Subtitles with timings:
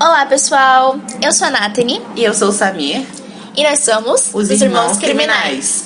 [0.00, 0.96] Olá, pessoal!
[1.20, 2.00] Eu sou a Nathanie.
[2.14, 3.04] E eu sou o Samir.
[3.56, 5.38] E nós somos os, os Irmãos, Irmãos Criminais.
[5.48, 5.84] Criminais.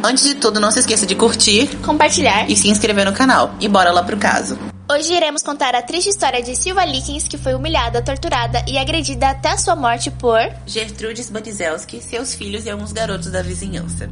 [0.00, 3.52] Antes de tudo, não se esqueça de curtir, compartilhar e se inscrever no canal.
[3.58, 4.56] E bora lá pro caso.
[4.90, 9.28] Hoje iremos contar a triste história de Silva Likens, que foi humilhada, torturada e agredida
[9.28, 14.08] até sua morte por Gertrudes Banizelski, seus filhos e alguns garotos da vizinhança.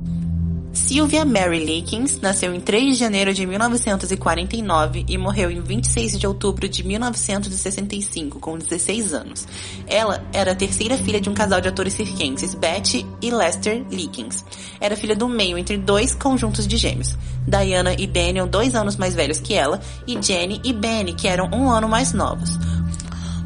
[0.76, 6.26] Sylvia Mary Likens nasceu em 3 de janeiro de 1949 e morreu em 26 de
[6.26, 9.48] outubro de 1965, com 16 anos.
[9.88, 14.44] Ela era a terceira filha de um casal de atores circenses, Betty e Lester Likens.
[14.78, 17.16] Era filha do meio entre dois conjuntos de gêmeos,
[17.48, 21.48] Diana e Daniel, dois anos mais velhos que ela, e Jenny e Benny, que eram
[21.54, 22.50] um ano mais novos.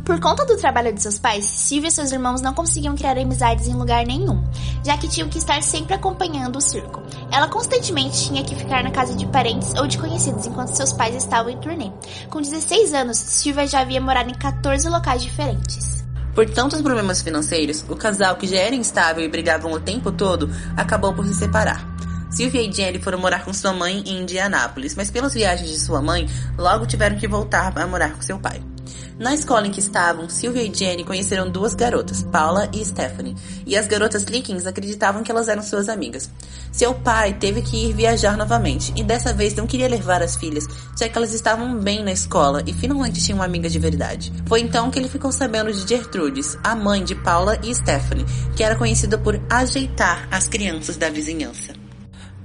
[0.04, 3.68] Por conta do trabalho de seus pais, Silvia e seus irmãos não conseguiam criar amizades
[3.68, 4.42] em lugar nenhum,
[4.84, 7.00] já que tinham que estar sempre acompanhando o circo.
[7.32, 11.14] Ela constantemente tinha que ficar na casa de parentes ou de conhecidos enquanto seus pais
[11.14, 11.90] estavam em turnê.
[12.28, 16.04] Com 16 anos, Silvia já havia morado em 14 locais diferentes.
[16.34, 20.50] Por tantos problemas financeiros, o casal, que já era instável e brigavam o tempo todo,
[20.76, 21.84] acabou por se separar.
[22.30, 26.00] Sylvia e Jenny foram morar com sua mãe em Indianápolis, mas pelas viagens de sua
[26.00, 28.62] mãe, logo tiveram que voltar a morar com seu pai.
[29.20, 33.76] Na escola em que estavam, Sylvia e Jenny conheceram duas garotas, Paula e Stephanie, e
[33.76, 36.30] as garotas Lickings acreditavam que elas eram suas amigas.
[36.72, 40.64] Seu pai teve que ir viajar novamente, e dessa vez não queria levar as filhas,
[40.98, 44.32] já que elas estavam bem na escola e finalmente tinham uma amiga de verdade.
[44.46, 48.24] Foi então que ele ficou sabendo de Gertrudes, a mãe de Paula e Stephanie,
[48.56, 51.74] que era conhecida por ajeitar as crianças da vizinhança.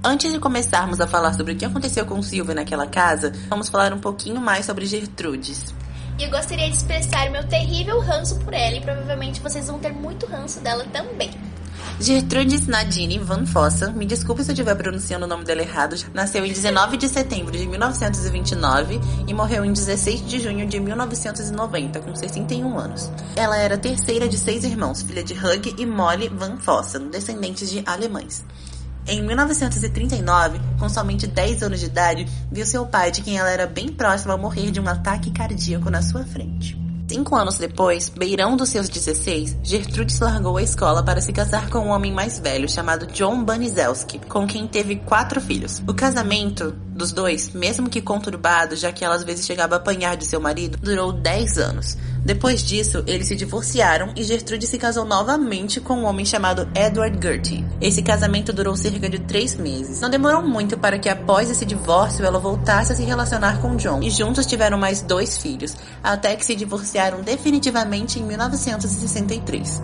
[0.04, 3.94] Antes de começarmos a falar sobre o que aconteceu com Silvia naquela casa, vamos falar
[3.94, 5.74] um pouquinho mais sobre Gertrudes.
[6.18, 9.92] E eu gostaria de expressar meu terrível ranço por ela e provavelmente vocês vão ter
[9.92, 11.30] muito ranço dela também.
[12.00, 16.44] Gertrudes Nadine Van Fossen, me desculpe se eu estiver pronunciando o nome dela errado, nasceu
[16.44, 22.14] em 19 de setembro de 1929 e morreu em 16 de junho de 1990, com
[22.14, 23.10] 61 anos.
[23.34, 27.70] Ela era a terceira de seis irmãos, filha de Hug e Molly Van Fossen, descendentes
[27.70, 28.44] de alemães.
[29.08, 33.64] Em 1939, com somente 10 anos de idade, viu seu pai, de quem ela era
[33.64, 36.76] bem próxima, morrer de um ataque cardíaco na sua frente.
[37.08, 41.78] Cinco anos depois, beirão dos seus 16, Gertrudes largou a escola para se casar com
[41.78, 45.80] um homem mais velho chamado John Banizelski, com quem teve quatro filhos.
[45.86, 50.16] O casamento dos dois, mesmo que conturbado, já que ela às vezes chegava a apanhar
[50.16, 51.96] de seu marido, durou 10 anos.
[52.26, 57.16] Depois disso, eles se divorciaram e Gertrude se casou novamente com um homem chamado Edward
[57.22, 57.64] Gertie.
[57.80, 60.00] Esse casamento durou cerca de três meses.
[60.00, 64.02] Não demorou muito para que após esse divórcio ela voltasse a se relacionar com John
[64.02, 69.80] e juntos tiveram mais dois filhos, até que se divorciaram definitivamente em 1963.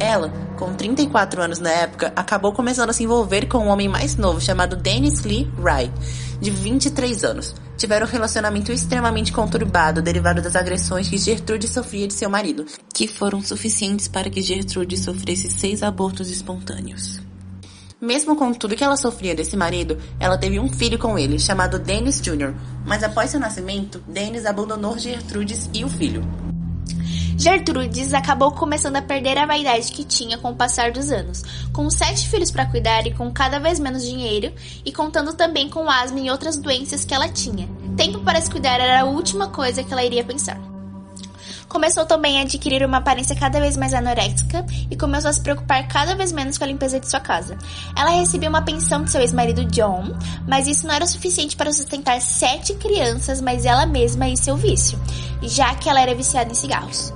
[0.00, 4.16] Ela, com 34 anos na época, acabou começando a se envolver com um homem mais
[4.16, 5.92] novo chamado Dennis Lee Wright,
[6.40, 12.14] de 23 anos tiveram um relacionamento extremamente conturbado derivado das agressões que Gertrude sofria de
[12.14, 17.20] seu marido, que foram suficientes para que Gertrude sofresse seis abortos espontâneos.
[18.00, 21.78] Mesmo com tudo que ela sofria desse marido, ela teve um filho com ele, chamado
[21.78, 26.22] Dennis Jr., mas após seu nascimento, Dennis abandonou Gertrudes e o filho.
[27.36, 31.90] Gertrudes acabou começando a perder a vaidade que tinha com o passar dos anos, com
[31.90, 34.52] sete filhos para cuidar e com cada vez menos dinheiro,
[34.84, 37.68] e contando também com asma e outras doenças que ela tinha.
[37.96, 40.60] Tempo para se cuidar era a última coisa que ela iria pensar.
[41.68, 45.88] Começou também a adquirir uma aparência cada vez mais anoréxica e começou a se preocupar
[45.88, 47.58] cada vez menos com a limpeza de sua casa.
[47.96, 50.16] Ela recebia uma pensão de seu ex-marido John,
[50.46, 54.56] mas isso não era o suficiente para sustentar sete crianças, mas ela mesma e seu
[54.56, 54.96] vício,
[55.42, 57.12] já que ela era viciada em cigarros.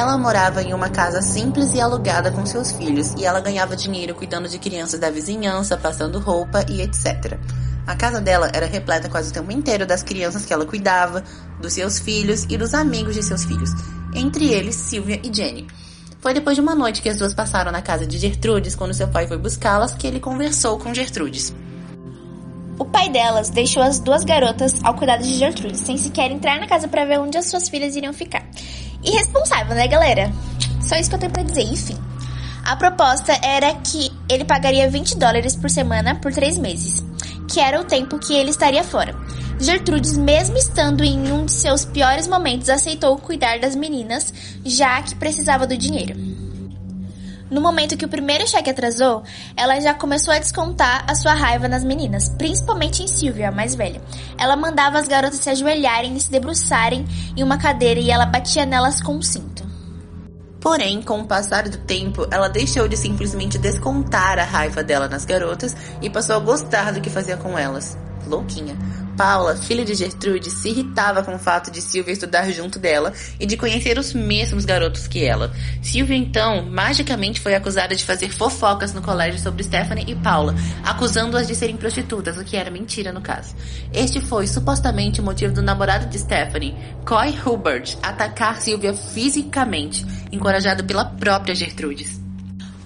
[0.00, 4.14] Ela morava em uma casa simples e alugada com seus filhos, e ela ganhava dinheiro
[4.14, 7.38] cuidando de crianças da vizinhança, passando roupa e etc.
[7.86, 11.22] A casa dela era repleta quase o tempo inteiro das crianças que ela cuidava,
[11.60, 13.72] dos seus filhos e dos amigos de seus filhos,
[14.14, 15.66] entre eles Sylvia e Jenny.
[16.18, 19.08] Foi depois de uma noite que as duas passaram na casa de Gertrudes, quando seu
[19.08, 21.54] pai foi buscá-las, que ele conversou com Gertrudes.
[22.78, 26.66] O pai delas deixou as duas garotas ao cuidado de Gertrudes, sem sequer entrar na
[26.66, 28.48] casa para ver onde as suas filhas iriam ficar
[29.02, 30.30] irresponsável, né, galera?
[30.82, 31.96] Só isso que eu tenho pra dizer, enfim.
[32.64, 37.02] A proposta era que ele pagaria 20 dólares por semana por três meses,
[37.48, 39.14] que era o tempo que ele estaria fora.
[39.58, 44.32] Gertrudes, mesmo estando em um de seus piores momentos, aceitou cuidar das meninas,
[44.64, 46.14] já que precisava do dinheiro.
[47.50, 49.24] No momento que o primeiro cheque atrasou,
[49.56, 53.74] ela já começou a descontar a sua raiva nas meninas, principalmente em Sylvia, a mais
[53.74, 54.00] velha.
[54.38, 57.04] Ela mandava as garotas se ajoelharem e se debruçarem
[57.36, 59.68] em uma cadeira e ela batia nelas com um cinto.
[60.60, 65.24] Porém, com o passar do tempo, ela deixou de simplesmente descontar a raiva dela nas
[65.24, 67.98] garotas e passou a gostar do que fazia com elas.
[68.26, 68.76] Louquinha.
[69.20, 73.44] Paula, filha de Gertrude, se irritava com o fato de Silvia estudar junto dela e
[73.44, 75.52] de conhecer os mesmos garotos que ela.
[75.82, 81.46] Silvia, então, magicamente foi acusada de fazer fofocas no colégio sobre Stephanie e Paula, acusando-as
[81.46, 83.54] de serem prostitutas, o que era mentira no caso.
[83.92, 86.74] Este foi supostamente o motivo do namorado de Stephanie,
[87.04, 90.02] Coy Hubert, atacar Silvia fisicamente,
[90.32, 92.19] encorajado pela própria Gertrudes.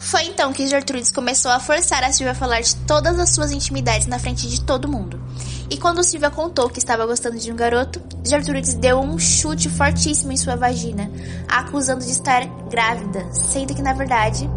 [0.05, 3.51] Foi então que Gertrudes começou a forçar a Silvia a falar de todas as suas
[3.51, 5.19] intimidades na frente de todo mundo.
[5.71, 10.31] E quando Silvia contou que estava gostando de um garoto, Gertrudes deu um chute fortíssimo
[10.31, 11.11] em sua vagina,
[11.49, 14.49] a acusando de estar grávida, sendo que na verdade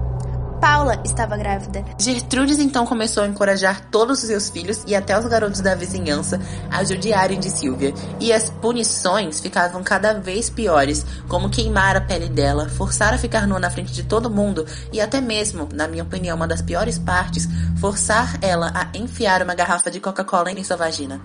[0.59, 1.85] Paula estava grávida.
[1.99, 6.39] Gertrudes então começou a encorajar todos os seus filhos e até os garotos da vizinhança
[6.71, 12.27] a judiarem de Silvia, e as punições ficavam cada vez piores, como queimar a pele
[12.27, 16.03] dela, forçar a ficar nua na frente de todo mundo e até mesmo, na minha
[16.03, 17.47] opinião, uma das piores partes,
[17.79, 21.21] forçar ela a enfiar uma garrafa de Coca-Cola em sua vagina.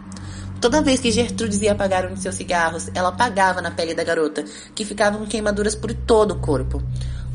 [0.61, 4.05] Toda vez que Gertrudes ia apagar um de seus cigarros, ela apagava na pele da
[4.05, 4.45] garota,
[4.77, 6.81] que ficavam queimaduras por todo o corpo.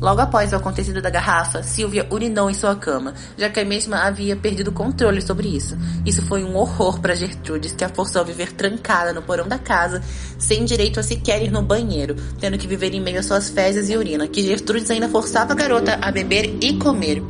[0.00, 3.98] Logo após o acontecido da garrafa, Sylvia urinou em sua cama, já que a mesma
[3.98, 5.76] havia perdido o controle sobre isso.
[6.06, 9.58] Isso foi um horror para Gertrudes, que a forçou a viver trancada no porão da
[9.58, 10.00] casa,
[10.38, 13.88] sem direito a sequer ir no banheiro, tendo que viver em meio às suas fezes
[13.88, 17.20] e urina, que Gertrudes ainda forçava a garota a beber e comer.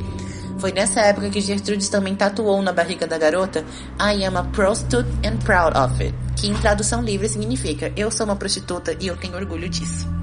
[0.59, 3.63] Foi nessa época que Gertrudes também tatuou na barriga da garota
[3.99, 8.25] I am a prostitute and proud of it, que em tradução livre significa eu sou
[8.25, 10.18] uma prostituta e eu tenho orgulho disso.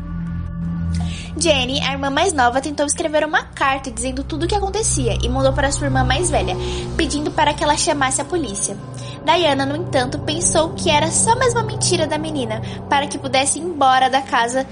[1.38, 5.28] Jenny, a irmã mais nova, tentou escrever uma carta dizendo tudo o que acontecia e
[5.28, 6.56] mandou para sua irmã mais velha,
[6.96, 8.76] pedindo para que ela chamasse a polícia.
[9.24, 13.58] Diana, no entanto, pensou que era só mais uma mentira da menina para que pudesse
[13.58, 14.66] ir embora da casa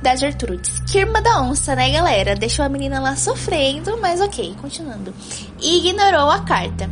[0.00, 0.78] da Gertrudes.
[0.86, 2.36] Que irmã da onça, né, galera?
[2.36, 5.12] Deixou a menina lá sofrendo, mas ok, continuando.
[5.60, 6.88] E ignorou a carta.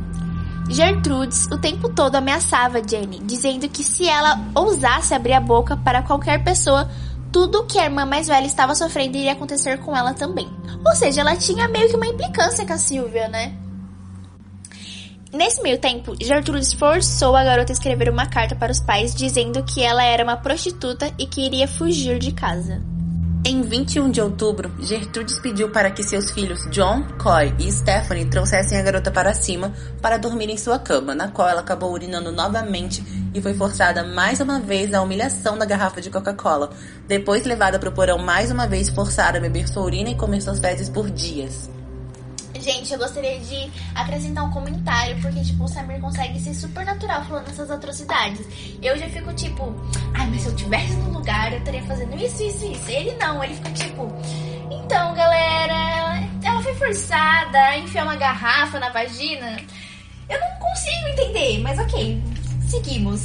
[0.68, 6.02] Gertrudes o tempo todo ameaçava Jenny, dizendo que se ela ousasse abrir a boca para
[6.02, 6.88] qualquer pessoa,
[7.34, 10.48] tudo que a irmã mais velha estava sofrendo iria acontecer com ela também.
[10.86, 13.56] Ou seja, ela tinha meio que uma implicância com a Silvia, né?
[15.32, 19.64] Nesse meio tempo, Gertrudes forçou a garota a escrever uma carta para os pais dizendo
[19.64, 22.80] que ela era uma prostituta e que iria fugir de casa.
[23.44, 28.78] Em 21 de outubro, Gertrudes pediu para que seus filhos John, Coy e Stephanie trouxessem
[28.78, 33.04] a garota para cima para dormir em sua cama, na qual ela acabou urinando novamente
[33.34, 36.70] e foi forçada mais uma vez à humilhação da garrafa de Coca-Cola,
[37.08, 40.40] depois levada para o porão mais uma vez forçada a beber sua urina e comer
[40.40, 41.68] suas fezes por dias.
[42.60, 47.22] Gente, eu gostaria de acrescentar um comentário, porque, tipo, o Samir consegue ser super natural
[47.24, 48.46] falando essas atrocidades.
[48.80, 49.74] Eu já fico, tipo,
[50.14, 52.90] ai, mas se eu tivesse no lugar, eu estaria fazendo isso, isso, isso.
[52.90, 54.08] Ele não, ele fica, tipo,
[54.70, 59.58] então, galera, ela foi forçada a enfiar uma garrafa na vagina.
[60.28, 62.22] Eu não consigo entender, mas ok,
[62.74, 63.20] seguimos.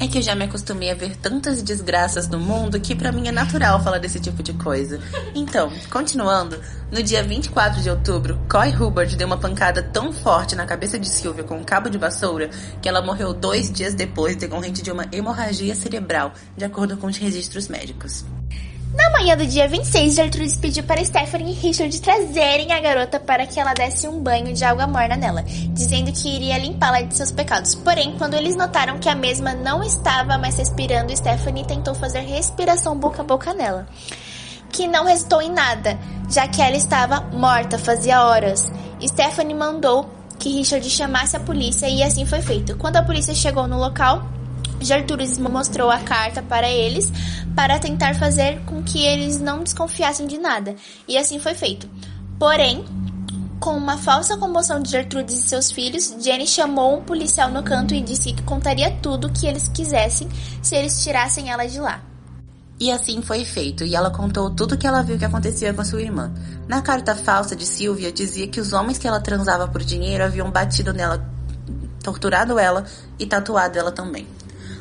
[0.00, 3.26] É que eu já me acostumei a ver tantas desgraças no mundo que para mim
[3.26, 5.00] é natural falar desse tipo de coisa.
[5.34, 6.60] Então, continuando,
[6.90, 11.08] no dia 24 de outubro, Coy Hubbard deu uma pancada tão forte na cabeça de
[11.08, 12.48] Sylvia com um cabo de vassoura
[12.80, 17.16] que ela morreu dois dias depois decorrente de uma hemorragia cerebral, de acordo com os
[17.16, 18.24] registros médicos.
[18.94, 23.46] Na manhã do dia 26, Gertrudes pediu para Stephanie e Richard trazerem a garota para
[23.46, 25.42] que ela desse um banho de água morna nela,
[25.72, 27.74] dizendo que iria limpá-la de seus pecados.
[27.74, 32.96] Porém, quando eles notaram que a mesma não estava mais respirando, Stephanie tentou fazer respiração
[32.96, 33.86] boca a boca nela,
[34.70, 35.98] que não resultou em nada,
[36.30, 38.72] já que ela estava morta fazia horas.
[39.02, 42.76] Stephanie mandou que Richard chamasse a polícia e assim foi feito.
[42.76, 44.37] Quando a polícia chegou no local,
[44.80, 47.12] Gertrudes mostrou a carta para eles
[47.54, 51.88] para tentar fazer com que eles não desconfiassem de nada, e assim foi feito.
[52.38, 52.84] Porém,
[53.58, 57.94] com uma falsa comoção de Gertrudes e seus filhos, Jenny chamou um policial no canto
[57.94, 60.28] e disse que contaria tudo o que eles quisessem
[60.62, 62.00] se eles tirassem ela de lá.
[62.80, 65.80] E assim foi feito, e ela contou tudo o que ela viu que acontecia com
[65.80, 66.32] a sua irmã.
[66.68, 70.48] Na carta falsa de Sylvia dizia que os homens que ela transava por dinheiro haviam
[70.48, 71.28] batido nela,
[72.04, 72.84] torturado ela
[73.18, 74.28] e tatuado ela também.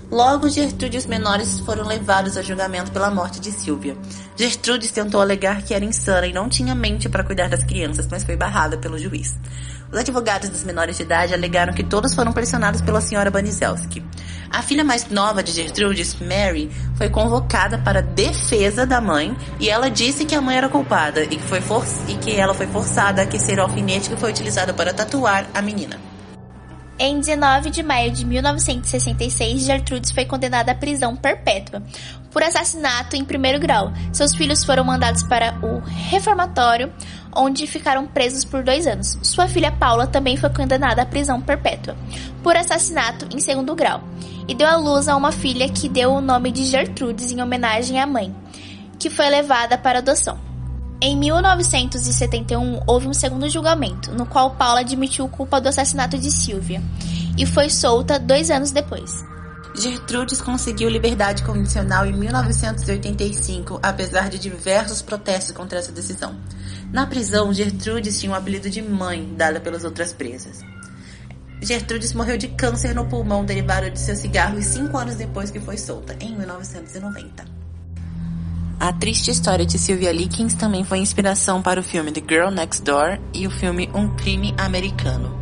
[0.09, 3.97] Logo, Gertrude e os menores foram levados a julgamento pela morte de Silvia.
[4.37, 8.23] Gertrude tentou alegar que era insana e não tinha mente para cuidar das crianças, mas
[8.23, 9.37] foi barrada pelo juiz.
[9.91, 14.01] Os advogados dos menores de idade alegaram que todos foram pressionados pela senhora Banizelski.
[14.49, 19.89] A filha mais nova de Gertrude, Mary, foi convocada para defesa da mãe e ela
[19.89, 21.59] disse que a mãe era culpada e que, foi
[22.07, 25.61] e que ela foi forçada a aquecer o alfinete que foi utilizado para tatuar a
[25.61, 26.06] menina.
[26.99, 31.83] Em 19 de maio de 1966, Gertrudes foi condenada à prisão perpétua
[32.31, 33.93] por assassinato em primeiro grau.
[34.11, 36.91] Seus filhos foram mandados para o reformatório,
[37.35, 39.15] onde ficaram presos por dois anos.
[39.21, 41.95] Sua filha Paula também foi condenada à prisão perpétua
[42.41, 44.03] por assassinato em segundo grau
[44.47, 47.99] e deu à luz a uma filha que deu o nome de Gertrudes em homenagem
[47.99, 48.33] à mãe,
[48.97, 50.46] que foi levada para adoção.
[50.99, 56.81] Em 1971, houve um segundo julgamento, no qual Paula admitiu culpa do assassinato de Silvia
[57.37, 59.23] e foi solta dois anos depois.
[59.75, 66.35] Gertrudes conseguiu liberdade condicional em 1985, apesar de diversos protestos contra essa decisão.
[66.91, 70.61] Na prisão, Gertrudes tinha o um apelido de mãe, dada pelas outras presas.
[71.61, 75.77] Gertrudes morreu de câncer no pulmão derivado de seu cigarro cinco anos depois que foi
[75.77, 77.56] solta, em 1990.
[78.79, 82.83] A triste história de Sylvia Likens também foi inspiração para o filme The Girl Next
[82.83, 85.35] Door e o filme Um Crime Americano.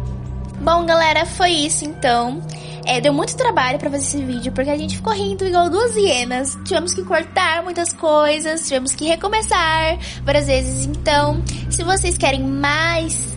[0.61, 2.41] Bom, galera, foi isso então.
[2.85, 5.93] É, deu muito trabalho para fazer esse vídeo, porque a gente ficou rindo igual duas
[5.97, 6.57] hienas.
[6.63, 10.85] Tivemos que cortar muitas coisas, tivemos que recomeçar várias vezes.
[10.85, 13.35] Então, se vocês querem mais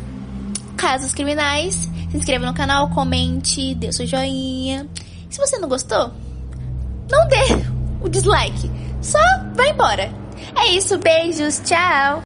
[0.76, 1.75] casos criminais,
[2.09, 4.87] se inscreva no canal, comente, dê seu joinha.
[5.28, 6.12] Se você não gostou,
[7.11, 7.64] não dê
[8.00, 8.71] o dislike.
[9.00, 9.19] Só
[9.55, 10.11] vai embora.
[10.57, 12.17] É isso, beijos, tchau!